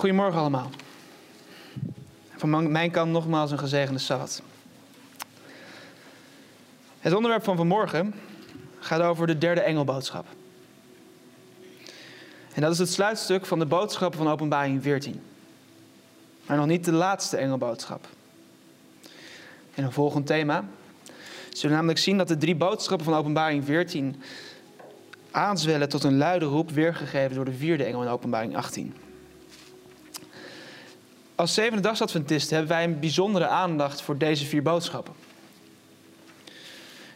[0.00, 0.70] Goedemorgen allemaal.
[2.36, 4.42] Van mijn kant nogmaals een gezegende Sabbat.
[7.00, 8.14] Het onderwerp van vanmorgen
[8.78, 10.26] gaat over de derde engelboodschap.
[12.54, 15.22] En dat is het sluitstuk van de boodschap van Openbaring 14.
[16.46, 18.08] Maar nog niet de laatste engelboodschap.
[19.74, 20.64] In een volgend thema
[21.48, 24.22] zullen we namelijk zien dat de drie boodschappen van Openbaring 14
[25.30, 28.94] aanzwellen tot een luide roep, weergegeven door de vierde engel in Openbaring 18.
[31.40, 35.14] Als zevende dagsadventisten hebben wij een bijzondere aandacht voor deze vier boodschappen.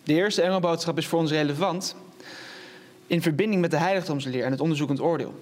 [0.05, 1.97] De eerste engelboodschap is voor ons relevant
[3.07, 5.35] in verbinding met de heiligdomsleer en het onderzoekend oordeel.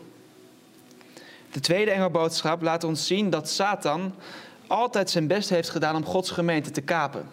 [1.53, 4.15] De tweede engelboodschap laat ons zien dat Satan
[4.67, 7.29] altijd zijn best heeft gedaan om Gods gemeente te kapen.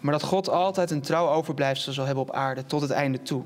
[0.00, 3.42] Maar dat God altijd een trouw overblijfsel zal hebben op aarde tot het einde toe.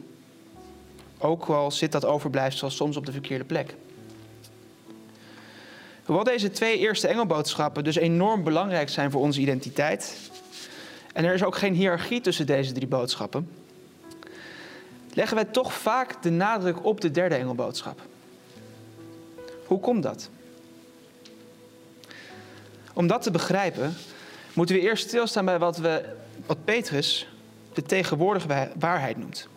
[1.18, 3.74] Ook al zit dat overblijfsel soms op de verkeerde plek.
[6.04, 10.16] Hoewel deze twee eerste engelboodschappen dus enorm belangrijk zijn voor onze identiteit,
[11.12, 13.48] en er is ook geen hiërarchie tussen deze drie boodschappen,
[15.14, 18.00] leggen wij toch vaak de nadruk op de derde engelboodschap.
[19.66, 20.30] Hoe komt dat?
[22.92, 23.94] Om dat te begrijpen,
[24.52, 26.04] moeten we eerst stilstaan bij wat, we,
[26.46, 27.28] wat Petrus
[27.72, 29.48] de tegenwoordige waarheid noemt.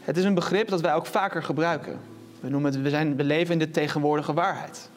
[0.00, 2.00] Het is een begrip dat wij ook vaker gebruiken.
[2.44, 4.90] We noemen het, we, zijn, we leven in de tegenwoordige waarheid.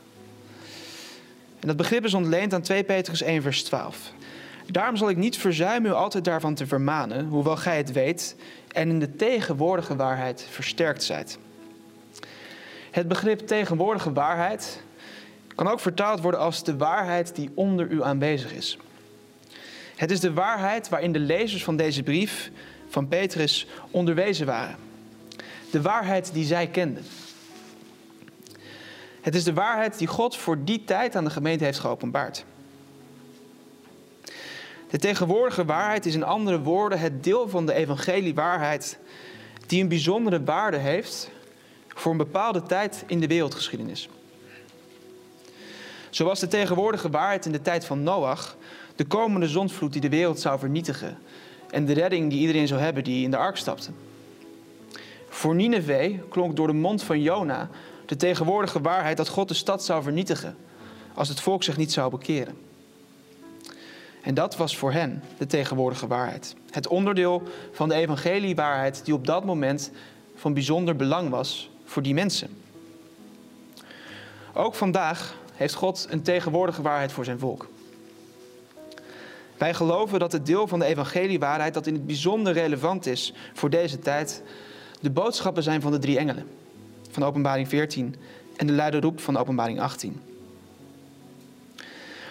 [1.59, 4.11] En dat begrip is ontleend aan 2 Petrus 1, vers 12.
[4.65, 8.35] Daarom zal ik niet verzuimen u altijd daarvan te vermanen, hoewel gij het weet
[8.71, 11.37] en in de tegenwoordige waarheid versterkt zijt.
[12.91, 14.83] Het begrip tegenwoordige waarheid
[15.55, 18.77] kan ook vertaald worden als de waarheid die onder u aanwezig is.
[19.95, 22.51] Het is de waarheid waarin de lezers van deze brief
[22.89, 24.75] van Petrus onderwezen waren.
[25.71, 27.03] De waarheid die zij kenden.
[29.21, 32.45] Het is de waarheid die God voor die tijd aan de gemeente heeft geopenbaard.
[34.89, 38.99] De tegenwoordige waarheid is in andere woorden het deel van de evangelie-waarheid
[39.67, 41.29] die een bijzondere waarde heeft
[41.87, 44.09] voor een bepaalde tijd in de wereldgeschiedenis.
[46.09, 48.55] Zoals de tegenwoordige waarheid in de tijd van Noach,
[48.95, 51.17] de komende zondvloed die de wereld zou vernietigen
[51.69, 53.91] en de redding die iedereen zou hebben die in de ark stapte.
[55.29, 57.69] Voor Nineveh klonk door de mond van Jona
[58.07, 60.55] de tegenwoordige waarheid dat God de stad zou vernietigen
[61.13, 62.57] als het volk zich niet zou bekeren.
[64.21, 66.55] En dat was voor hen de tegenwoordige waarheid.
[66.71, 69.91] Het onderdeel van de evangeliewaarheid die op dat moment
[70.35, 72.49] van bijzonder belang was voor die mensen.
[74.53, 77.67] Ook vandaag heeft God een tegenwoordige waarheid voor zijn volk.
[79.57, 83.69] Wij geloven dat het deel van de evangeliewaarheid dat in het bijzonder relevant is voor
[83.69, 84.43] deze tijd,
[85.01, 86.47] de boodschappen zijn van de drie engelen,
[87.09, 88.15] van openbaring 14
[88.55, 90.21] en de luide roep van openbaring 18.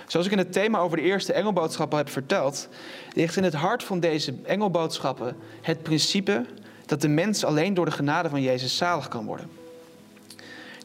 [0.06, 2.68] Zoals ik in het thema over de eerste engelboodschappen heb verteld,
[3.12, 6.44] ligt in het hart van deze engelboodschappen het principe
[6.86, 9.50] dat de mens alleen door de genade van Jezus zalig kan worden.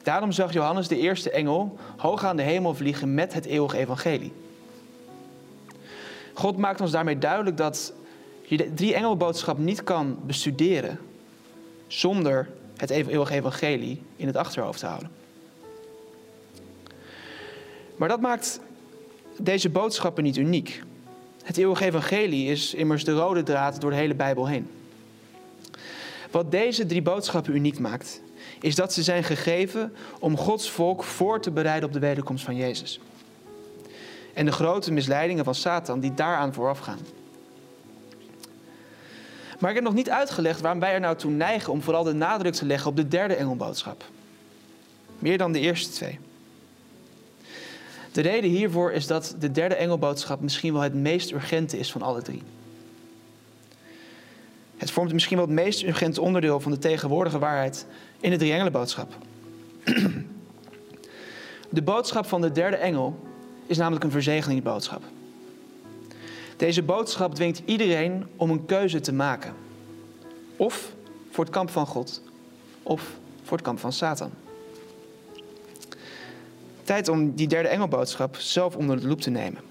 [0.04, 4.34] Daarom zag Johannes de eerste engel hoog aan de hemel vliegen met het eeuwige evangelie.
[6.34, 7.94] God maakt ons daarmee duidelijk dat
[8.42, 11.00] je de drie engelboodschap niet kan bestuderen
[11.88, 12.50] zonder
[12.82, 15.12] het eeuwige evangelie in het achterhoofd te houden.
[17.96, 18.60] Maar dat maakt
[19.38, 20.84] deze boodschappen niet uniek.
[21.44, 24.70] Het eeuwige evangelie is immers de rode draad door de hele Bijbel heen.
[26.32, 28.22] Wat deze drie boodschappen uniek maakt,
[28.62, 32.56] is dat ze zijn gegeven om Gods volk voor te bereiden op de wederkomst van
[32.56, 33.00] Jezus.
[34.34, 37.00] En de grote misleidingen van Satan die daaraan vooraf gaan.
[39.62, 42.14] Maar ik heb nog niet uitgelegd waarom wij er nou toe neigen om vooral de
[42.14, 44.04] nadruk te leggen op de derde engelboodschap.
[45.20, 46.20] Meer dan de eerste twee.
[48.12, 52.02] De reden hiervoor is dat de derde engelboodschap misschien wel het meest urgente is van
[52.02, 52.42] alle drie.
[54.78, 57.86] Het vormt misschien wel het meest urgente onderdeel van de tegenwoordige waarheid
[58.20, 59.14] in de drie engelenboodschap.
[61.70, 63.20] De boodschap van de derde engel
[63.66, 65.04] is namelijk een verzegelingsboodschap.
[66.62, 69.54] Deze boodschap dwingt iedereen om een keuze te maken.
[70.56, 70.94] Of
[71.32, 72.22] voor het kamp van God,
[72.84, 73.02] of
[73.44, 74.32] voor het kamp van Satan.
[76.84, 79.62] Tijd om die derde engelboodschap zelf onder de loep te nemen.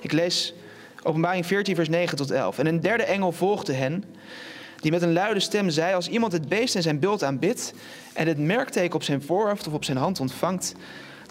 [0.00, 0.54] Ik lees
[1.02, 2.58] Openbaring 14, vers 9 tot 11.
[2.58, 4.04] En een derde engel volgde hen,
[4.80, 7.74] die met een luide stem zei: Als iemand het beest en zijn beeld aanbidt
[8.12, 10.74] en het merkteken op zijn voorhoofd of op zijn hand ontvangt,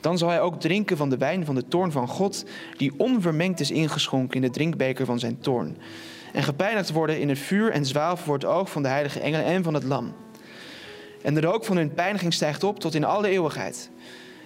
[0.01, 2.45] dan zal hij ook drinken van de wijn van de toorn van God,
[2.77, 5.77] die onvermengd is ingeschonken in de drinkbeker van zijn toorn.
[6.33, 9.45] En gepijnigd worden in het vuur en zwavel voor het oog van de heilige engelen
[9.45, 10.13] en van het lam.
[11.21, 13.89] En de rook van hun pijniging stijgt op tot in alle eeuwigheid.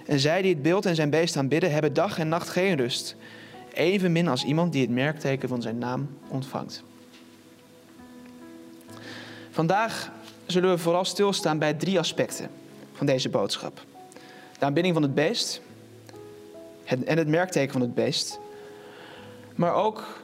[0.05, 3.15] En zij die het beeld en zijn beest aanbidden, hebben dag en nacht geen rust.
[3.73, 6.83] Evenmin als iemand die het merkteken van zijn naam ontvangt.
[9.51, 10.11] Vandaag
[10.45, 12.49] zullen we vooral stilstaan bij drie aspecten
[12.93, 13.85] van deze boodschap:
[14.59, 15.61] de aanbidding van het beest
[16.85, 18.39] en het merkteken van het beest,
[19.55, 20.23] maar ook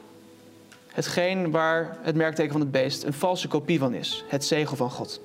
[0.86, 4.90] hetgeen waar het merkteken van het beest een valse kopie van is: het zegel van
[4.90, 5.20] God.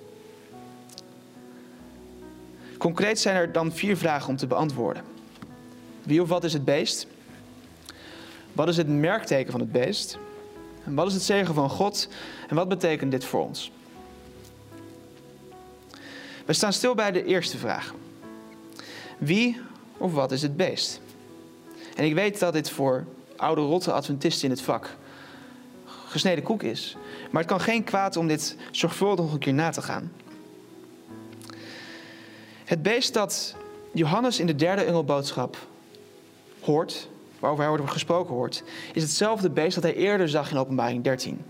[2.77, 5.03] Concreet zijn er dan vier vragen om te beantwoorden.
[6.03, 7.07] Wie of wat is het beest?
[8.53, 10.17] Wat is het merkteken van het beest?
[10.83, 12.07] En wat is het zegel van God?
[12.47, 13.71] En wat betekent dit voor ons?
[16.45, 17.93] We staan stil bij de eerste vraag.
[19.17, 19.61] Wie
[19.97, 21.01] of wat is het beest?
[21.95, 23.05] En ik weet dat dit voor
[23.35, 24.95] oude rotte adventisten in het vak
[26.07, 26.97] gesneden koek is.
[27.31, 30.11] Maar het kan geen kwaad om dit zorgvuldig nog een keer na te gaan.
[32.65, 33.55] Het beest dat
[33.93, 35.57] Johannes in de derde engelboodschap
[36.61, 37.07] hoort,
[37.39, 41.41] waarover hij wordt gesproken hoort, is hetzelfde beest dat hij eerder zag in openbaring 13.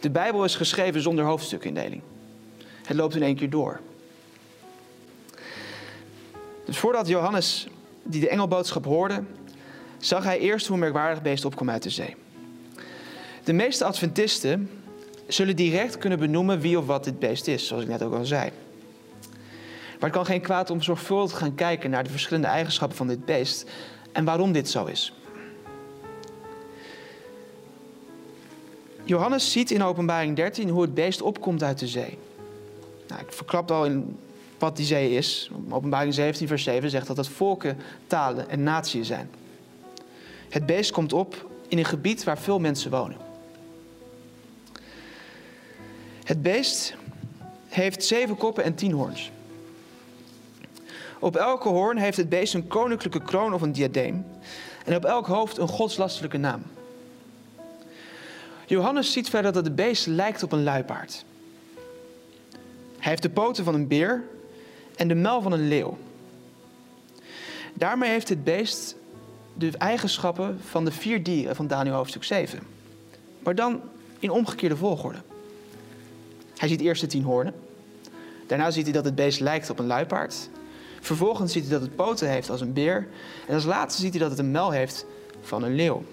[0.00, 2.02] De Bijbel is geschreven zonder hoofdstukindeling.
[2.82, 3.80] Het loopt in één keer door.
[6.64, 7.68] Dus voordat Johannes
[8.02, 9.22] die de engelboodschap hoorde,
[9.98, 12.16] zag hij eerst hoe een merkwaardig beest opkwam uit de zee.
[13.44, 14.70] De meeste Adventisten
[15.26, 18.24] zullen direct kunnen benoemen wie of wat dit beest is, zoals ik net ook al
[18.24, 18.50] zei.
[19.92, 23.06] Maar het kan geen kwaad om zorgvuldig te gaan kijken naar de verschillende eigenschappen van
[23.06, 23.70] dit beest
[24.12, 25.12] en waarom dit zo is.
[29.04, 32.18] Johannes ziet in Openbaring 13 hoe het beest opkomt uit de zee.
[33.08, 34.18] Nou, ik verklap al in
[34.62, 35.50] wat die zee is.
[35.70, 39.30] Openbaring 17, vers 7 zegt dat het volken, talen en naties zijn.
[40.48, 43.16] Het beest komt op in een gebied waar veel mensen wonen.
[46.24, 46.94] Het beest
[47.68, 49.30] heeft zeven koppen en tien hoorns.
[51.18, 54.26] Op elke hoorn heeft het beest een koninklijke kroon of een diadeem.
[54.84, 56.62] En op elk hoofd een godslastelijke naam.
[58.66, 61.24] Johannes ziet verder dat het beest lijkt op een luipaard.
[62.98, 64.22] Hij heeft de poten van een beer
[64.96, 65.98] en de mel van een leeuw.
[67.74, 68.96] Daarmee heeft het beest
[69.54, 72.60] de eigenschappen van de vier dieren van Daniel hoofdstuk 7.
[73.38, 73.80] Maar dan
[74.18, 75.18] in omgekeerde volgorde.
[76.56, 77.54] Hij ziet eerst de tien hoornen.
[78.46, 80.48] Daarna ziet hij dat het beest lijkt op een luipaard.
[81.00, 83.08] Vervolgens ziet hij dat het poten heeft als een beer.
[83.46, 85.06] En als laatste ziet hij dat het een mel heeft
[85.40, 86.04] van een leeuw.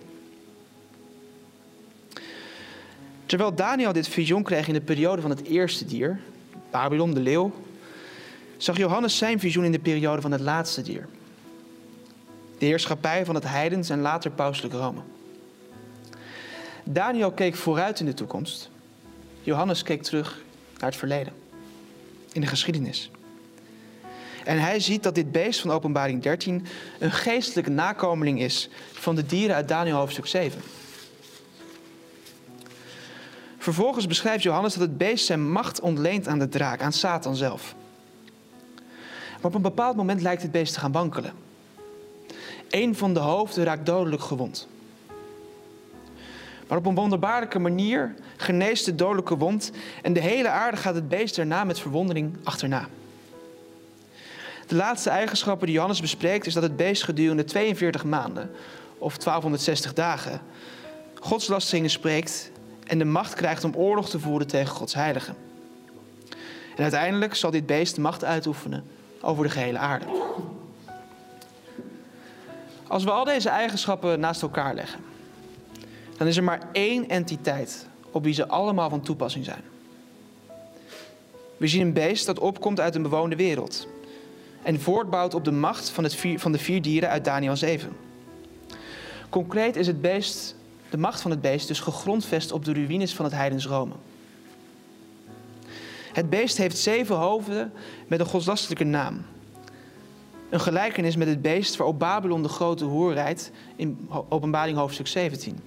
[3.25, 6.19] Terwijl Daniel dit visioen kreeg in de periode van het eerste dier,
[6.71, 7.51] Babylon de leeuw,
[8.63, 11.07] zag Johannes zijn visioen in de periode van het laatste dier.
[12.57, 15.01] De heerschappij van het heidens en later pauselijk Rome.
[16.83, 18.69] Daniel keek vooruit in de toekomst.
[19.41, 20.41] Johannes keek terug
[20.77, 21.33] naar het verleden.
[22.31, 23.11] In de geschiedenis.
[24.43, 26.65] En hij ziet dat dit beest van Openbaring 13
[26.99, 30.61] een geestelijke nakomeling is van de dieren uit Daniel hoofdstuk 7.
[33.57, 37.75] Vervolgens beschrijft Johannes dat het beest zijn macht ontleent aan de draak, aan Satan zelf.
[39.41, 41.33] Maar op een bepaald moment lijkt het beest te gaan wankelen.
[42.69, 44.67] Een van de hoofden raakt dodelijk gewond.
[46.67, 49.71] Maar op een wonderbaarlijke manier geneest de dodelijke wond
[50.01, 52.87] en de hele aarde gaat het beest daarna met verwondering achterna.
[54.67, 58.51] De laatste eigenschappen die Johannes bespreekt is dat het beest gedurende 42 maanden,
[58.97, 60.41] of 1260 dagen,
[61.19, 62.51] godslasteringen spreekt
[62.83, 65.35] en de macht krijgt om oorlog te voeren tegen Gods heiligen.
[66.75, 68.83] En uiteindelijk zal dit beest macht uitoefenen
[69.21, 70.05] over de gehele aarde.
[72.87, 74.99] Als we al deze eigenschappen naast elkaar leggen,
[76.17, 79.61] dan is er maar één entiteit op wie ze allemaal van toepassing zijn.
[81.57, 83.87] We zien een beest dat opkomt uit een bewoonde wereld
[84.63, 87.95] en voortbouwt op de macht van, het van de vier dieren uit Daniel 7.
[89.29, 90.55] Concreet is het beest,
[90.89, 93.93] de macht van het beest dus gegrondvest op de ruïnes van het heidens Rome.
[96.13, 97.71] Het beest heeft zeven hoofden
[98.07, 99.25] met een godslastelijke naam.
[100.49, 105.59] Een gelijkenis met het beest waarop Babylon de grote hoer rijdt in openbaring hoofdstuk 17.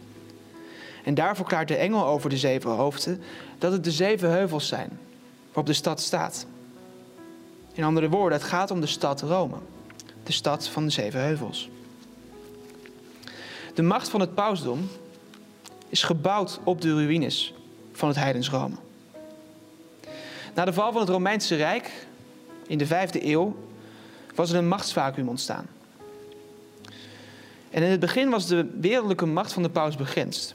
[1.04, 3.22] En daar verklaart de engel over de zeven hoofden
[3.58, 4.98] dat het de zeven heuvels zijn
[5.46, 6.46] waarop de stad staat.
[7.72, 9.56] In andere woorden, het gaat om de stad Rome,
[10.22, 11.70] de stad van de zeven heuvels.
[13.74, 14.88] De macht van het pausdom
[15.88, 17.54] is gebouwd op de ruïnes
[17.92, 18.74] van het heidens Rome.
[20.54, 22.06] Na de val van het Romeinse Rijk
[22.66, 23.56] in de vijfde eeuw
[24.34, 25.66] was er een machtsvacuum ontstaan.
[27.70, 30.54] En in het begin was de wereldlijke macht van de paus begrensd.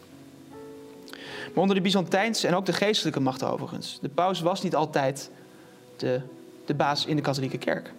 [1.53, 3.99] Maar onder de Byzantijnse en ook de geestelijke macht overigens.
[4.01, 5.29] De paus was niet altijd
[5.97, 6.21] de
[6.67, 7.91] de baas in de katholieke kerk.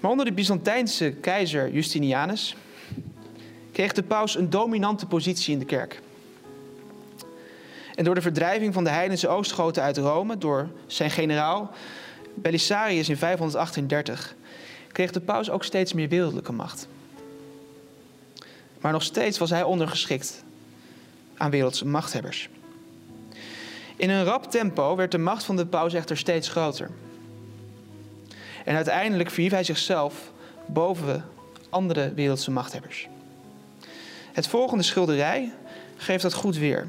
[0.00, 2.56] Maar onder de Byzantijnse keizer Justinianus
[3.72, 6.00] kreeg de paus een dominante positie in de kerk.
[7.94, 11.70] En door de verdrijving van de heidense oostgoten uit Rome door zijn generaal
[12.34, 14.34] Belisarius in 538
[14.92, 16.88] kreeg de paus ook steeds meer wereldlijke macht.
[18.80, 20.44] Maar nog steeds was hij ondergeschikt
[21.36, 22.48] aan wereldse machthebbers.
[23.96, 26.90] In een rap tempo werd de macht van de paus echter steeds groter.
[28.64, 30.32] En uiteindelijk verhief hij zichzelf
[30.66, 31.24] boven
[31.68, 33.08] andere wereldse machthebbers.
[34.32, 35.52] Het volgende schilderij
[35.96, 36.88] geeft dat goed weer.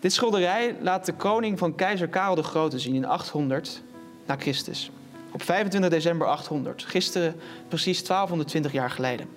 [0.00, 3.82] Dit schilderij laat de koning van keizer Karel de Grote zien in 800
[4.26, 4.90] na Christus.
[5.32, 7.34] Op 25 december 800, gisteren
[7.68, 9.28] precies 1220 jaar geleden.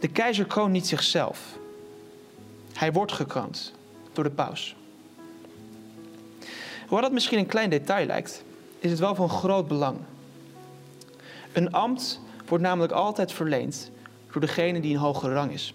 [0.00, 1.58] De keizer kroont niet zichzelf.
[2.72, 3.72] Hij wordt gekroond
[4.12, 4.76] door de paus.
[6.80, 8.44] Hoewel dat misschien een klein detail lijkt,
[8.78, 9.98] is het wel van groot belang.
[11.52, 13.90] Een ambt wordt namelijk altijd verleend
[14.32, 15.74] door degene die een hogere rang is.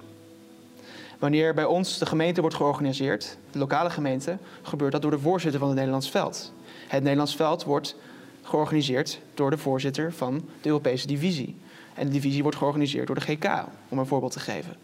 [1.19, 5.59] Wanneer bij ons de gemeente wordt georganiseerd, de lokale gemeente, gebeurt dat door de voorzitter
[5.59, 6.53] van het Nederlands Veld.
[6.87, 7.95] Het Nederlands Veld wordt
[8.41, 11.55] georganiseerd door de voorzitter van de Europese divisie.
[11.93, 14.75] En de divisie wordt georganiseerd door de GK, om een voorbeeld te geven.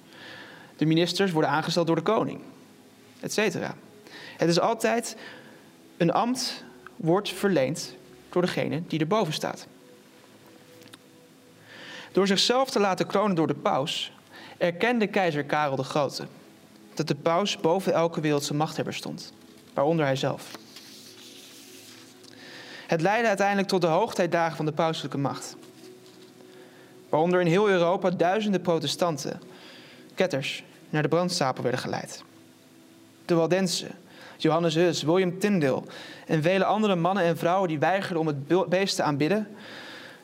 [0.77, 2.39] De ministers worden aangesteld door de koning,
[3.19, 3.75] et cetera.
[4.37, 5.17] Het is altijd
[5.97, 6.63] een ambt
[6.95, 7.95] wordt verleend
[8.29, 9.67] door degene die erboven staat.
[12.11, 14.11] Door zichzelf te laten kronen door de paus
[14.57, 16.27] erkende keizer Karel de Grote
[16.93, 19.33] dat de paus boven elke wereldse machthebber stond,
[19.73, 20.51] waaronder hij zelf.
[22.87, 25.55] Het leidde uiteindelijk tot de hoogtijdagen van de pauselijke macht,
[27.09, 29.41] waaronder in heel Europa duizenden protestanten,
[30.13, 32.23] ketters, naar de brandstapel werden geleid.
[33.25, 33.91] De Waldensen,
[34.37, 35.83] Johannes Hus, William Tyndale
[36.27, 39.47] en vele andere mannen en vrouwen die weigerden om het beest te aanbidden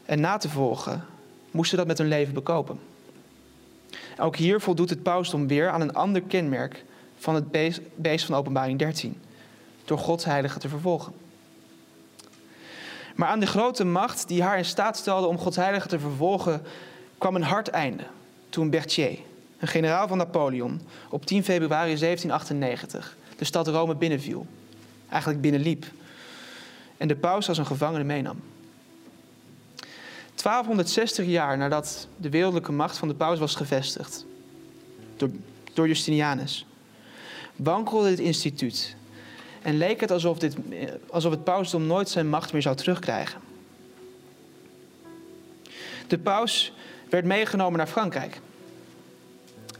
[0.05, 1.05] en na te volgen,
[1.51, 2.90] moesten dat met hun leven bekopen.
[4.21, 6.83] Ook hier voldoet het pausdom weer aan een ander kenmerk
[7.17, 7.51] van het
[7.95, 9.21] beest van openbaring 13.
[9.85, 11.13] Door Gods heilige te vervolgen.
[13.15, 16.61] Maar aan de grote macht die haar in staat stelde om Gods heilige te vervolgen,
[17.17, 18.03] kwam een hard einde.
[18.49, 19.19] Toen Berthier,
[19.59, 24.45] een generaal van Napoleon, op 10 februari 1798 de stad Rome binnenviel.
[25.09, 25.85] Eigenlijk binnenliep.
[26.97, 28.41] En de paus als een gevangene meenam.
[30.43, 34.25] 1260 jaar nadat de wereldlijke macht van de paus was gevestigd
[35.17, 35.29] door,
[35.73, 36.65] door Justinianus,
[37.55, 38.95] wankelde dit instituut
[39.61, 40.55] en leek het alsof, dit,
[41.09, 43.41] alsof het pausdom nooit zijn macht meer zou terugkrijgen.
[46.07, 46.73] De paus
[47.09, 48.41] werd meegenomen naar Frankrijk,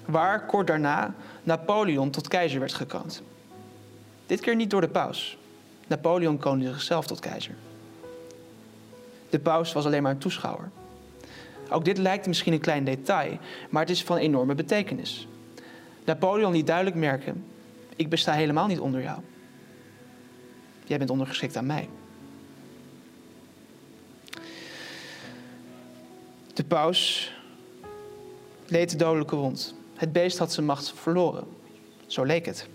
[0.05, 1.13] waar kort daarna
[1.43, 3.21] Napoleon tot keizer werd gekroond.
[4.25, 5.37] Dit keer niet door de paus.
[5.87, 7.55] Napoleon koonde zichzelf tot keizer.
[9.31, 10.69] De paus was alleen maar een toeschouwer.
[11.69, 13.37] Ook dit lijkt misschien een klein detail,
[13.69, 15.27] maar het is van enorme betekenis.
[16.05, 17.45] Napoleon liet duidelijk merken:
[17.95, 19.19] ik besta helemaal niet onder jou.
[20.85, 21.89] Jij bent ondergeschikt aan mij.
[26.53, 27.31] De paus
[28.67, 29.75] leed de dodelijke wond.
[29.95, 31.47] Het beest had zijn macht verloren.
[32.07, 32.67] Zo leek het.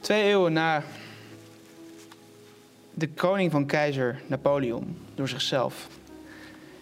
[0.00, 0.82] Twee eeuwen na
[2.94, 5.88] de koning van keizer Napoleon door zichzelf,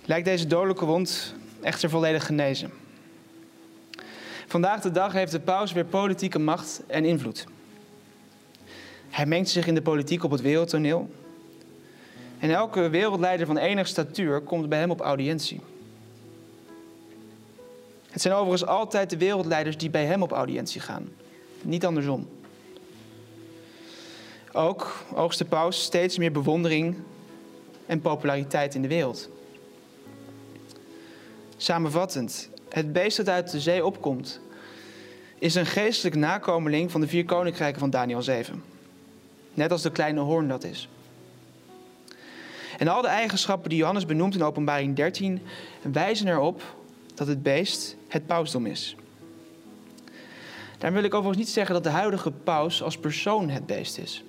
[0.04, 2.70] lijkt deze dodelijke wond echter volledig genezen.
[4.46, 7.46] Vandaag de dag heeft de paus weer politieke macht en invloed.
[9.10, 11.10] Hij mengt zich in de politiek op het wereldtoneel.
[12.38, 15.60] En elke wereldleider van enig statuur komt bij hem op audiëntie.
[18.10, 21.08] Het zijn overigens altijd de wereldleiders die bij hem op audiëntie gaan,
[21.62, 22.28] niet andersom.
[24.52, 26.96] Ook oogst de paus steeds meer bewondering
[27.86, 29.28] en populariteit in de wereld.
[31.56, 34.40] Samenvattend, het beest dat uit de zee opkomt,
[35.38, 38.62] is een geestelijk nakomeling van de vier koninkrijken van Daniel 7.
[39.54, 40.88] Net als de kleine hoorn dat is.
[42.78, 45.42] En al de eigenschappen die Johannes benoemt in Openbaring 13
[45.82, 46.62] wijzen erop
[47.14, 48.96] dat het beest het pausdom is.
[50.78, 54.24] Daar wil ik overigens niet zeggen dat de huidige paus als persoon het beest is.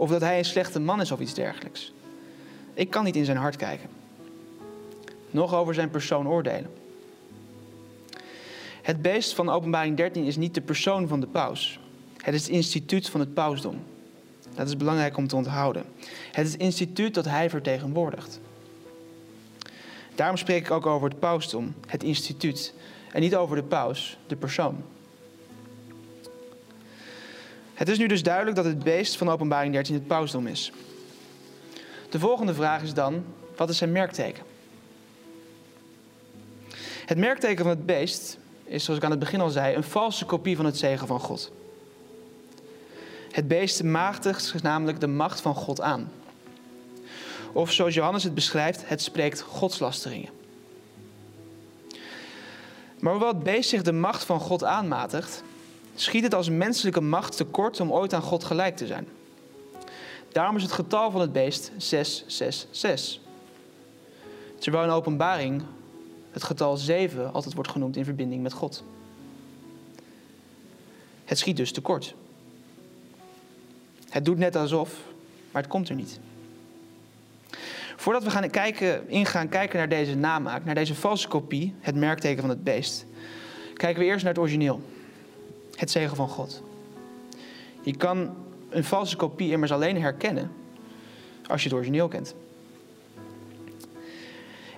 [0.00, 1.92] Of dat hij een slechte man is of iets dergelijks.
[2.74, 3.88] Ik kan niet in zijn hart kijken.
[5.30, 6.70] Nog over zijn persoon oordelen.
[8.82, 11.80] Het beest van Openbaring 13 is niet de persoon van de paus.
[12.16, 13.82] Het is het instituut van het pausdom.
[14.54, 15.84] Dat is belangrijk om te onthouden.
[16.32, 18.40] Het is het instituut dat hij vertegenwoordigt.
[20.14, 22.74] Daarom spreek ik ook over het pausdom, het instituut,
[23.12, 24.82] en niet over de paus, de persoon.
[27.80, 30.72] Het is nu dus duidelijk dat het beest van openbaring 13 het pausdom is.
[32.10, 33.24] De volgende vraag is dan,
[33.56, 34.42] wat is zijn merkteken?
[37.06, 40.24] Het merkteken van het beest is, zoals ik aan het begin al zei, een valse
[40.24, 41.52] kopie van het zegen van God.
[43.30, 46.12] Het beest maagdigt namelijk de macht van God aan.
[47.52, 50.30] Of zoals Johannes het beschrijft, het spreekt godslasteringen.
[52.98, 55.42] Maar hoewel het beest zich de macht van God aanmatigt,
[56.02, 59.08] schiet het als menselijke macht tekort om ooit aan God gelijk te zijn.
[60.32, 63.20] Daarom is het getal van het beest 666.
[64.58, 65.62] Terwijl in openbaring
[66.30, 68.84] het getal 7 altijd wordt genoemd in verbinding met God.
[71.24, 72.14] Het schiet dus tekort.
[74.08, 74.94] Het doet net alsof,
[75.50, 76.20] maar het komt er niet.
[77.96, 82.40] Voordat we gaan kijken, ingaan kijken naar deze namaak, naar deze valse kopie, het merkteken
[82.40, 83.06] van het beest,
[83.74, 84.80] kijken we eerst naar het origineel.
[85.80, 86.62] Het zegen van God.
[87.82, 88.34] Je kan
[88.68, 90.50] een valse kopie immers alleen herkennen
[91.46, 92.34] als je het origineel kent.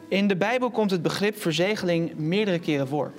[0.08, 3.12] In de Bijbel komt het begrip verzegeling meerdere keren voor.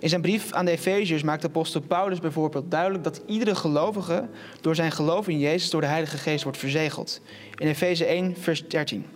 [0.00, 4.28] In zijn brief aan de Efeziërs maakt apostel Paulus bijvoorbeeld duidelijk dat iedere gelovige
[4.60, 7.20] door zijn geloof in Jezus door de Heilige Geest wordt verzegeld.
[7.54, 9.06] In Efeze 1, vers 13.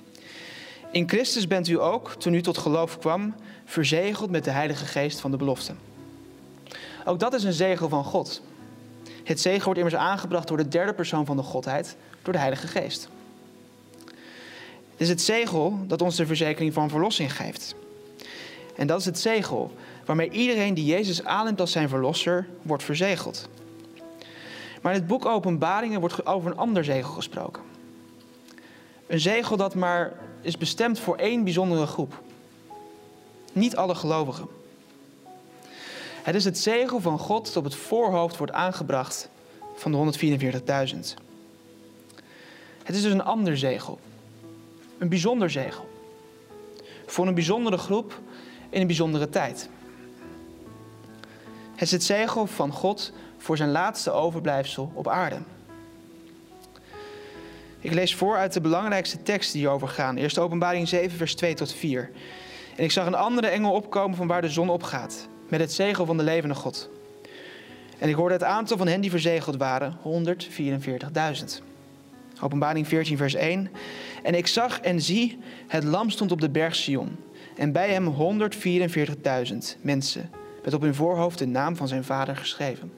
[0.93, 3.35] In Christus bent u ook, toen u tot geloof kwam,
[3.65, 5.75] verzegeld met de Heilige Geest van de belofte.
[7.05, 8.43] Ook dat is een zegel van God.
[9.25, 12.67] Het zegen wordt immers aangebracht door de derde persoon van de Godheid, door de Heilige
[12.67, 13.09] Geest.
[14.91, 17.75] Het is het zegel dat ons de verzekering van verlossing geeft.
[18.77, 19.73] En dat is het zegel
[20.05, 23.49] waarmee iedereen die Jezus aanneemt als zijn verlosser wordt verzegeld.
[24.83, 27.63] Maar in het boek Openbaringen wordt over een ander zegel gesproken.
[29.07, 32.23] Een zegel dat maar is bestemd voor één bijzondere groep.
[33.53, 34.49] Niet alle gelovigen.
[36.25, 39.29] Het is het zegel van God dat op het voorhoofd wordt aangebracht
[39.75, 40.29] van de
[40.93, 40.99] 144.000.
[42.85, 43.99] Het is dus een ander zegel.
[44.99, 45.89] Een bijzonder zegel.
[47.07, 48.21] Voor een bijzondere groep
[48.71, 49.69] in een bijzondere tijd.
[51.73, 55.39] Het is het zegel van God voor zijn laatste overblijfsel op aarde.
[57.81, 60.17] Ik lees voor uit de belangrijkste teksten die hierover gaan.
[60.17, 62.11] Eerst openbaring 7, vers 2 tot 4.
[62.77, 66.07] En ik zag een andere engel opkomen van waar de zon opgaat, met het zegel
[66.07, 66.89] van de levende God.
[67.99, 71.63] En ik hoorde het aantal van hen die verzegeld waren, 144.000.
[72.41, 73.71] Openbaring 14, vers 1.
[74.23, 77.17] En ik zag en zie, het lam stond op de berg Sion.
[77.57, 80.31] En bij hem 144.000 mensen
[80.65, 82.93] met op hun voorhoofd de naam van zijn vader geschreven.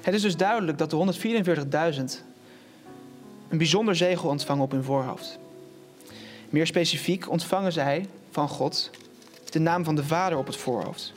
[0.00, 1.14] Het is dus duidelijk dat de
[1.98, 2.02] 144.000
[3.48, 5.38] een bijzonder zegel ontvangen op hun voorhoofd.
[6.48, 8.90] Meer specifiek ontvangen zij van God
[9.52, 11.12] de naam van de Vader op het voorhoofd.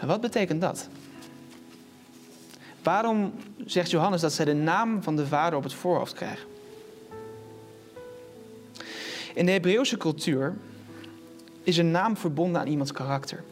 [0.00, 0.88] Wat betekent dat?
[2.82, 3.32] Waarom
[3.64, 6.46] zegt Johannes dat zij de naam van de Vader op het voorhoofd krijgen?
[9.34, 10.56] In de Hebreeuwse cultuur
[11.62, 13.44] is een naam verbonden aan iemands karakter.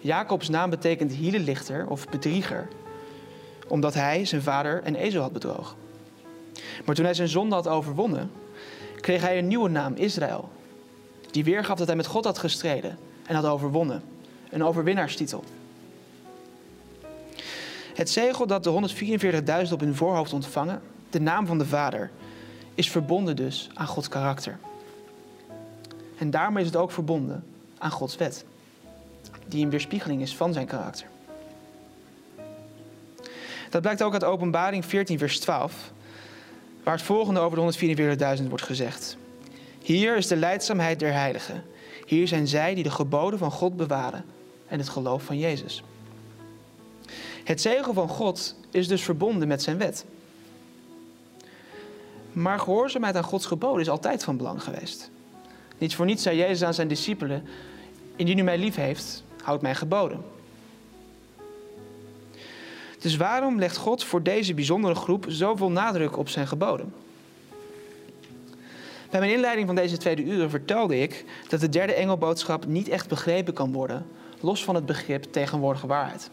[0.00, 2.68] Jacobs naam betekent hielenlichter of bedrieger,
[3.68, 5.76] omdat hij zijn vader en ezel had bedrogen.
[6.84, 8.30] Maar toen hij zijn zonde had overwonnen,
[9.00, 10.50] kreeg hij een nieuwe naam, Israël.
[11.32, 14.02] Die weergaf dat hij met God had gestreden en had overwonnen.
[14.50, 15.44] Een overwinnaarstitel.
[17.94, 18.90] Het zegel dat de
[19.66, 22.10] 144.000 op hun voorhoofd ontvangen, de naam van de Vader,
[22.74, 24.58] is verbonden dus aan Gods karakter.
[26.18, 27.44] En daarmee is het ook verbonden
[27.78, 28.44] aan Gods wet,
[29.46, 31.06] die een weerspiegeling is van zijn karakter.
[33.70, 35.92] Dat blijkt ook uit Openbaring 14, vers 12,
[36.82, 39.16] waar het volgende over de 144.000 wordt gezegd.
[39.82, 41.64] Hier is de leidzaamheid der heiligen.
[42.06, 44.24] Hier zijn zij die de geboden van God bewaren
[44.66, 45.82] en het geloof van Jezus.
[47.44, 50.04] Het zegel van God is dus verbonden met zijn wet.
[52.32, 55.10] Maar gehoorzaamheid aan Gods geboden is altijd van belang geweest.
[55.78, 57.44] Niet voor niets zei Jezus aan zijn discipelen:
[58.16, 60.24] Indien u mij lief heeft, houd mij geboden.
[62.98, 66.94] Dus waarom legt God voor deze bijzondere groep zoveel nadruk op zijn geboden?
[69.12, 73.08] Bij mijn inleiding van deze tweede uren vertelde ik dat de derde engelboodschap niet echt
[73.08, 74.06] begrepen kan worden,
[74.40, 76.30] los van het begrip tegenwoordige waarheid.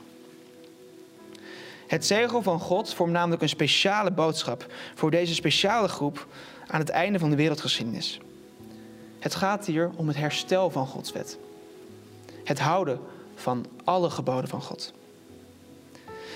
[1.88, 4.66] Het zegel van God vormt namelijk een speciale boodschap
[4.96, 6.28] voor deze speciale groep
[6.68, 8.20] aan het einde van de wereldgeschiedenis.
[9.20, 11.38] Het gaat hier om het herstel van Gods wet.
[12.44, 13.00] Het houden
[13.36, 14.94] van alle geboden van God.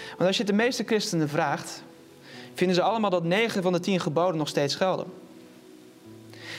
[0.10, 1.84] Want als je de meeste christenen vraagt,
[2.54, 5.23] vinden ze allemaal dat negen van de tien geboden nog steeds gelden.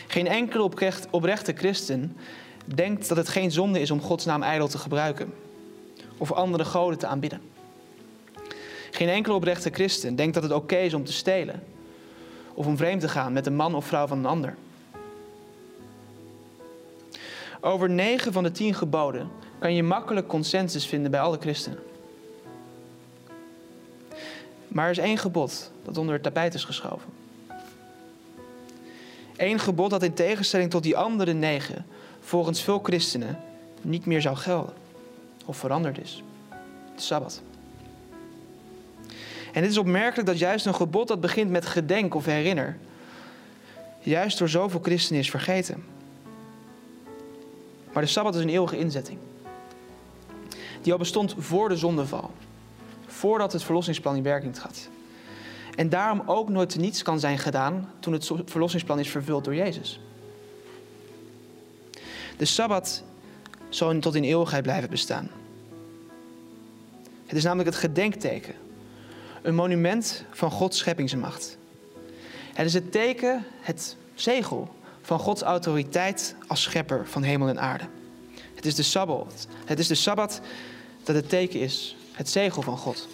[0.07, 0.71] Geen enkele
[1.11, 2.17] oprechte christen
[2.65, 5.35] denkt dat het geen zonde is om Gods naam ijdel te gebruiken.
[6.19, 7.41] of andere goden te aanbidden.
[8.91, 11.63] Geen enkele oprechte christen denkt dat het oké is om te stelen
[12.55, 14.57] of om vreemd te gaan met een man of vrouw van een ander.
[17.61, 21.79] Over negen van de tien geboden kan je makkelijk consensus vinden bij alle christenen.
[24.69, 27.24] Maar er is één gebod dat onder het tapijt is geschoven.
[29.37, 31.87] Eén gebod dat in tegenstelling tot die andere negen
[32.21, 33.39] volgens veel christenen
[33.81, 34.75] niet meer zou gelden
[35.45, 36.23] of veranderd is.
[36.97, 37.43] De Sabbat.
[39.53, 42.79] En het is opmerkelijk dat juist een gebod dat begint met gedenk of herinner,
[44.01, 45.85] juist door zoveel christenen is vergeten.
[47.93, 49.19] Maar de Sabbat is een eeuwige inzetting.
[50.83, 52.31] Die al bestond voor de zondeval.
[53.07, 54.89] Voordat het verlossingsplan in werking trad.
[55.77, 60.01] En daarom ook nooit niets kan zijn gedaan toen het verlossingsplan is vervuld door Jezus.
[62.37, 63.03] De Sabbat
[63.69, 65.31] zal tot in eeuwigheid blijven bestaan.
[67.27, 68.55] Het is namelijk het gedenkteken.
[69.43, 71.57] Een monument van Gods scheppingsmacht.
[72.53, 77.85] Het is het teken, het zegel van Gods autoriteit als schepper van hemel en aarde.
[78.55, 79.47] Het is de Sabbat.
[79.65, 80.41] Het is de Sabbat
[81.03, 83.09] dat het teken is, het zegel van God.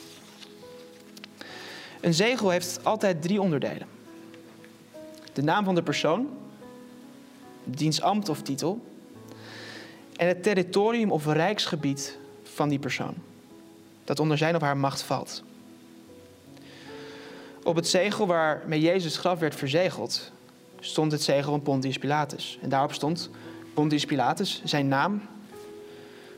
[2.00, 3.86] Een zegel heeft altijd drie onderdelen.
[5.32, 6.28] De naam van de persoon,
[7.64, 8.80] diens ambt of titel
[10.16, 13.14] en het territorium of rijksgebied van die persoon,
[14.04, 15.42] dat onder zijn of haar macht valt.
[17.62, 20.32] Op het zegel waarmee Jezus graf werd verzegeld,
[20.80, 22.58] stond het zegel van Pontius Pilatus.
[22.62, 23.30] En daarop stond
[23.74, 25.22] Pontius Pilatus, zijn naam,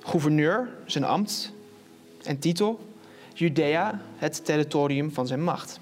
[0.00, 1.52] gouverneur, zijn ambt
[2.22, 2.91] en titel,
[3.34, 5.80] Judea, het territorium van zijn macht.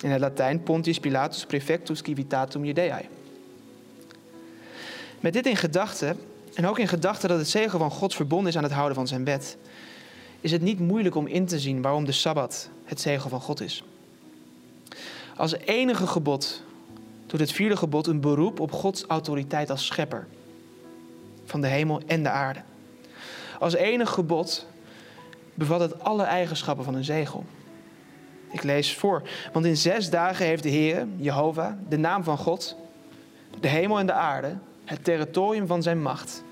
[0.00, 3.04] In het Latijn Pontius Pilatus prefectus civitatum Judeae.
[5.20, 6.18] Met dit in gedachten,
[6.54, 9.06] en ook in gedachten dat het zegel van Gods verbonden is aan het houden van
[9.06, 9.56] zijn wet,
[10.40, 13.60] is het niet moeilijk om in te zien waarom de Sabbat het zegel van God
[13.60, 13.84] is.
[15.36, 16.62] Als enige gebod
[17.26, 20.26] doet het vierde gebod een beroep op Gods autoriteit als schepper
[21.44, 22.60] van de hemel en de aarde.
[23.58, 24.66] Als enige gebod
[25.58, 27.44] bevat het alle eigenschappen van een zegel.
[28.50, 29.22] Ik lees voor.
[29.52, 32.76] Want in zes dagen heeft de Heer, Jehovah, de naam van God,
[33.60, 36.42] de hemel en de aarde, het territorium van zijn macht,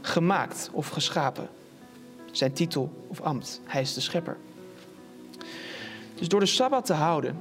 [0.00, 1.48] gemaakt of geschapen.
[2.30, 3.60] Zijn titel of ambt.
[3.64, 4.36] Hij is de schepper.
[6.14, 7.36] Dus door de Sabbat te houden,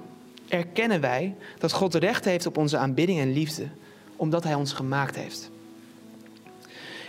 [0.48, 3.68] erkennen wij dat God recht heeft op onze aanbidding en liefde,
[4.16, 5.52] omdat Hij ons gemaakt heeft.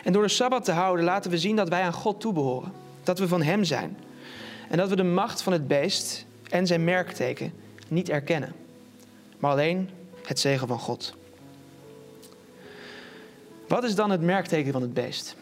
[0.04, 3.18] En door de Sabbat te houden laten we zien dat wij aan God toebehoren, dat
[3.18, 3.96] we van Hem zijn
[4.68, 7.52] en dat we de macht van het beest en zijn merkteken
[7.88, 8.54] niet erkennen,
[9.38, 9.90] maar alleen
[10.24, 11.14] het zegen van God.
[13.68, 15.36] Wat is dan het merkteken van het beest?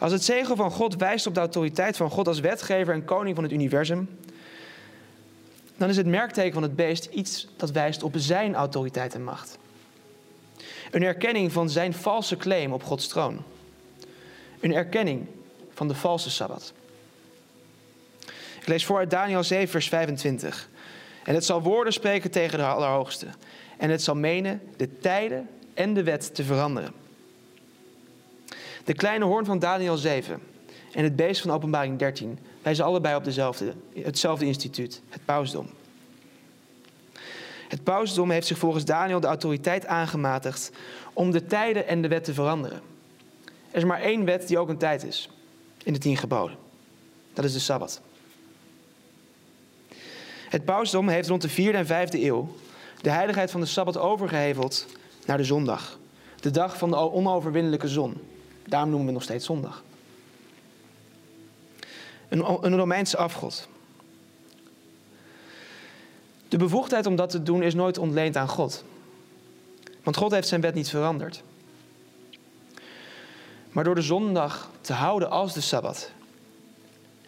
[0.00, 3.34] Als het zegen van God wijst op de autoriteit van God als wetgever en koning
[3.34, 4.08] van het universum,
[5.76, 9.58] dan is het merkteken van het beest iets dat wijst op zijn autoriteit en macht.
[10.90, 13.42] Een erkenning van zijn valse claim op Gods troon.
[14.60, 15.26] Een erkenning
[15.76, 16.72] van de valse Sabbat.
[18.60, 20.68] Ik lees voor uit Daniel 7, vers 25.
[21.24, 23.26] En het zal woorden spreken tegen de Allerhoogste.
[23.76, 26.92] En het zal menen de tijden en de wet te veranderen.
[28.84, 30.40] De kleine hoorn van Daniel 7
[30.92, 35.68] en het beest van Openbaring 13 wijzen allebei op dezelfde, hetzelfde instituut, het pausdom.
[37.68, 40.70] Het pausdom heeft zich volgens Daniel de autoriteit aangematigd
[41.12, 42.80] om de tijden en de wet te veranderen.
[43.70, 45.30] Er is maar één wet die ook een tijd is
[45.86, 46.56] in de tien geboden.
[47.32, 48.00] Dat is de Sabbat.
[50.48, 52.54] Het pausdom heeft rond de 4e en 5e eeuw
[53.00, 54.86] de heiligheid van de Sabbat overgeheveld
[55.26, 55.98] naar de zondag.
[56.40, 58.14] De dag van de onoverwinnelijke zon.
[58.64, 59.82] Daarom noemen we nog steeds zondag.
[62.28, 63.68] Een, een Romeinse afgod.
[66.48, 68.84] De bevoegdheid om dat te doen is nooit ontleend aan God.
[70.02, 71.42] Want God heeft zijn wet niet veranderd.
[73.76, 76.10] Maar door de zondag te houden als de Sabbat,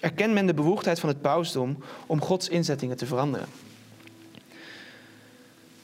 [0.01, 3.47] erkent men de bevoegdheid van het pausdom om Gods inzettingen te veranderen.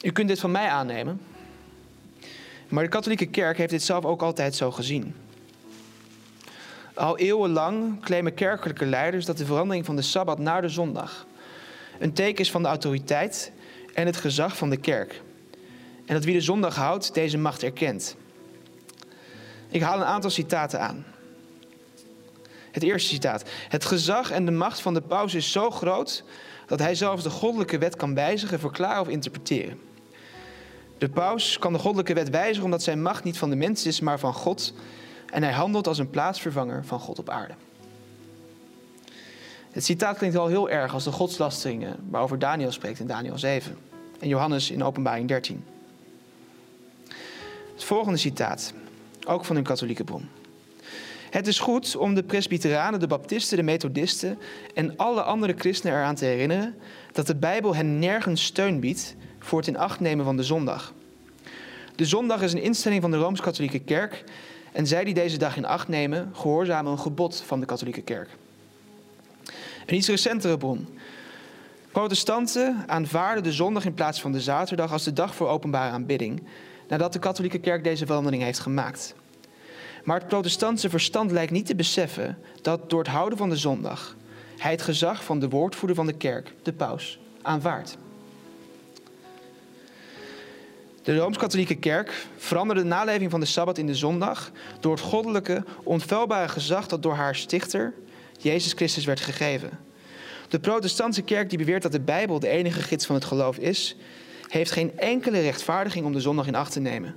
[0.02, 1.20] U kunt dit van mij aannemen,
[2.68, 5.14] maar de katholieke kerk heeft dit zelf ook altijd zo gezien.
[6.94, 11.26] Al eeuwenlang claimen kerkelijke leiders dat de verandering van de Sabbat naar de zondag
[11.98, 13.52] een teken is van de autoriteit
[13.94, 15.22] en het gezag van de kerk.
[16.06, 18.16] En dat wie de zondag houdt, deze macht erkent.
[19.74, 21.04] Ik haal een aantal citaten aan.
[22.70, 23.50] Het eerste citaat.
[23.68, 26.24] Het gezag en de macht van de paus is zo groot
[26.66, 29.80] dat hij zelfs de goddelijke wet kan wijzigen, verklaren of interpreteren.
[30.98, 34.00] De paus kan de goddelijke wet wijzigen omdat zijn macht niet van de mens is,
[34.00, 34.74] maar van God.
[35.32, 37.54] En hij handelt als een plaatsvervanger van God op aarde.
[39.70, 43.76] Het citaat klinkt wel heel erg als de godslasteringen waarover Daniel spreekt in Daniel 7
[44.20, 45.64] en Johannes in Openbaring 13.
[47.72, 48.72] Het volgende citaat,
[49.26, 50.28] ook van een katholieke bron.
[51.30, 54.38] Het is goed om de presbyteranen, de baptisten, de methodisten
[54.74, 56.74] en alle andere christenen eraan te herinneren
[57.12, 60.92] dat de Bijbel hen nergens steun biedt voor het in acht nemen van de zondag.
[61.94, 64.24] De zondag is een instelling van de Rooms-Katholieke Kerk
[64.72, 68.28] en zij die deze dag in acht nemen, gehoorzamen een gebod van de Katholieke Kerk.
[69.86, 70.88] Een iets recentere bron.
[71.92, 76.42] Protestanten aanvaarden de zondag in plaats van de zaterdag als de dag voor openbare aanbidding,
[76.88, 79.14] nadat de Katholieke Kerk deze verandering heeft gemaakt.
[80.04, 84.16] Maar het protestantse verstand lijkt niet te beseffen dat door het houden van de zondag
[84.58, 87.96] hij het gezag van de woordvoerder van de kerk, de paus, aanvaardt.
[91.02, 95.64] De Rooms-Katholieke Kerk veranderde de naleving van de Sabbat in de zondag door het goddelijke,
[95.82, 97.92] onfeilbare gezag dat door haar stichter,
[98.38, 99.70] Jezus Christus, werd gegeven.
[100.48, 103.96] De protestantse kerk die beweert dat de Bijbel de enige gids van het geloof is,
[104.54, 107.16] heeft geen enkele rechtvaardiging om de zondag in acht te nemen.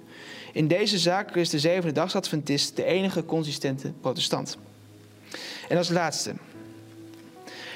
[0.53, 4.57] In deze zaak is de zevende dagsadventist de enige consistente protestant.
[5.69, 6.33] En als laatste.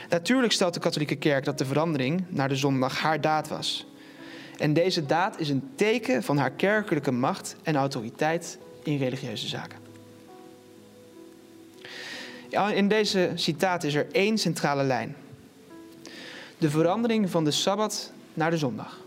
[0.10, 3.86] Natuurlijk stelt de katholieke kerk dat de verandering naar de zondag haar daad was.
[4.58, 9.80] En deze daad is een teken van haar kerkelijke macht en autoriteit in religieuze zaken.
[12.74, 15.16] In deze citaat is er één centrale lijn.
[16.58, 19.00] De verandering van de Sabbat naar de zondag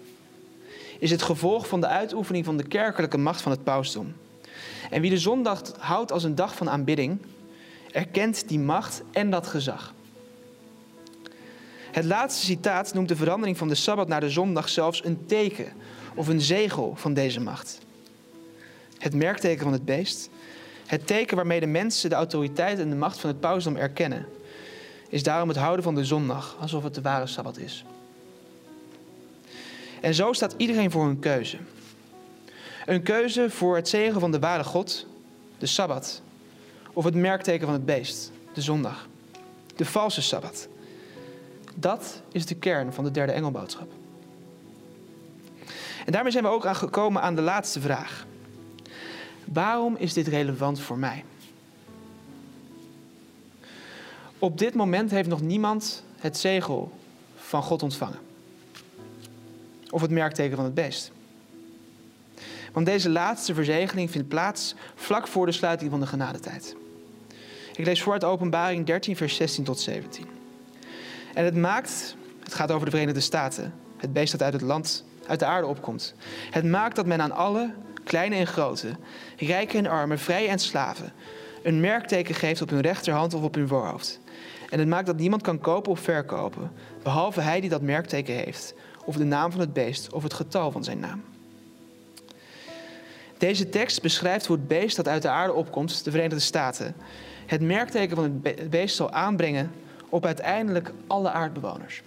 [1.04, 4.14] is het gevolg van de uitoefening van de kerkelijke macht van het pausdom.
[4.90, 7.18] En wie de zondag houdt als een dag van aanbidding,
[7.90, 9.94] erkent die macht en dat gezag.
[11.90, 15.72] Het laatste citaat noemt de verandering van de Sabbat naar de zondag zelfs een teken
[16.14, 17.78] of een zegel van deze macht.
[18.98, 20.30] Het merkteken van het beest,
[20.86, 24.26] het teken waarmee de mensen de autoriteit en de macht van het pausdom erkennen,
[25.08, 27.84] is daarom het houden van de zondag alsof het de ware Sabbat is.
[30.04, 31.58] En zo staat iedereen voor een keuze.
[32.86, 35.06] Een keuze voor het zegen van de ware God,
[35.58, 36.22] de Sabbat,
[36.92, 39.08] of het merkteken van het beest, de zondag,
[39.76, 40.68] de valse Sabbat.
[41.74, 43.88] Dat is de kern van de derde engelboodschap.
[46.06, 48.26] En daarmee zijn we ook aangekomen aan de laatste vraag.
[49.44, 51.24] Waarom is dit relevant voor mij?
[54.38, 56.92] Op dit moment heeft nog niemand het zegel
[57.36, 58.32] van God ontvangen.
[59.94, 61.12] Of het merkteken van het beest.
[62.72, 66.76] Want deze laatste verzegeling vindt plaats vlak voor de sluiting van de genadetijd.
[67.76, 70.26] Ik lees voor uit Openbaring 13, vers 16 tot 17.
[71.34, 75.04] En het maakt, het gaat over de Verenigde Staten, het beest dat uit het land,
[75.26, 76.14] uit de aarde opkomt.
[76.50, 78.96] Het maakt dat men aan alle, kleine en grote,
[79.36, 81.12] rijken en armen, vrij en slaven,
[81.62, 84.20] een merkteken geeft op hun rechterhand of op hun voorhoofd.
[84.70, 88.74] En het maakt dat niemand kan kopen of verkopen, behalve hij die dat merkteken heeft,
[89.04, 91.22] of de naam van het beest of het getal van zijn naam.
[93.38, 96.94] Deze tekst beschrijft hoe het beest dat uit de aarde opkomt, de Verenigde Staten,
[97.46, 99.72] het merkteken van het beest zal aanbrengen
[100.08, 102.02] op uiteindelijk alle aardbewoners.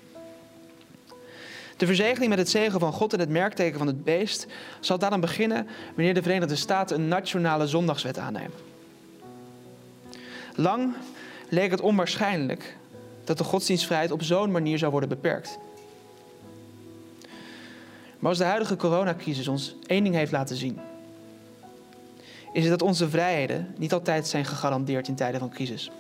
[1.77, 4.47] De verzegeling met het zegen van God en het merkteken van het beest
[4.79, 8.57] zal daarom beginnen wanneer de Verenigde Staten een nationale zondagswet aannemen.
[10.55, 10.93] Lang
[11.49, 12.77] leek het onwaarschijnlijk
[13.23, 15.59] dat de godsdienstvrijheid op zo'n manier zou worden beperkt.
[18.27, 20.79] Maar als de huidige coronacrisis ons één ding heeft laten zien,
[22.53, 25.91] is het dat onze vrijheden niet altijd zijn gegarandeerd in tijden van crisis.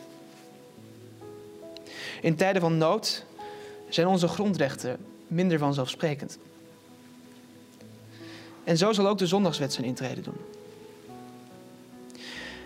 [2.21, 3.25] In tijden van nood
[3.89, 6.37] zijn onze grondrechten minder vanzelfsprekend.
[8.63, 10.37] En zo zal ook de zondagswet zijn intrede doen.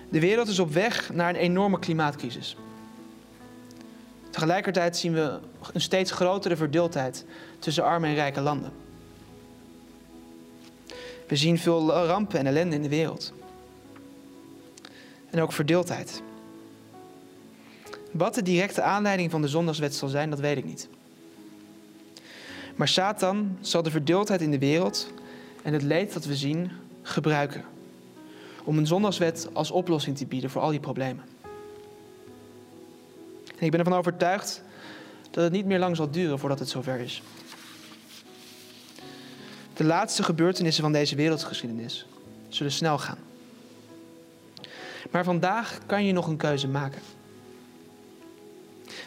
[0.09, 2.55] De wereld is op weg naar een enorme klimaatcrisis.
[4.29, 5.39] Tegelijkertijd zien we
[5.73, 7.25] een steeds grotere verdeeldheid
[7.59, 8.89] tussen arme en rijke landen.
[11.31, 13.33] We zien veel rampen en ellende in de wereld.
[15.29, 16.21] En ook verdeeldheid.
[18.11, 20.87] Wat de directe aanleiding van de zondagswet zal zijn, dat weet ik niet.
[22.75, 25.11] Maar Satan zal de verdeeldheid in de wereld
[25.63, 27.63] en het leed dat we zien gebruiken
[28.63, 31.23] om een zondagswet als oplossing te bieden voor al die problemen.
[33.57, 34.63] En ik ben ervan overtuigd
[35.29, 37.21] dat het niet meer lang zal duren voordat het zover is.
[39.73, 42.05] De laatste gebeurtenissen van deze wereldgeschiedenis
[42.49, 43.17] zullen snel gaan.
[45.11, 47.01] Maar vandaag kan je nog een keuze maken.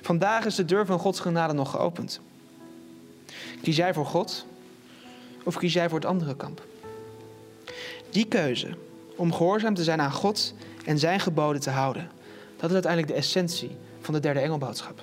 [0.02, 2.20] Vandaag is de deur van Gods genade nog geopend.
[3.62, 4.46] Kies jij voor God
[5.44, 6.66] of kies jij voor het andere kamp?
[8.10, 8.76] Die keuze
[9.16, 12.10] om gehoorzaam te zijn aan God en zijn geboden te houden,
[12.56, 15.02] dat is uiteindelijk de essentie van de derde engelboodschap.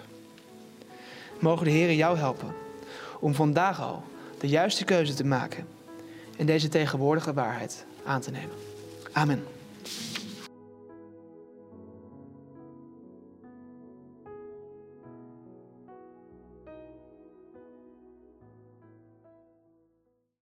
[1.39, 2.53] mogen de Heer jou helpen
[3.19, 4.03] om vandaag al
[4.41, 5.67] de juiste keuze te maken
[6.37, 8.55] en deze tegenwoordige waarheid aan te nemen.
[9.11, 9.43] Amen.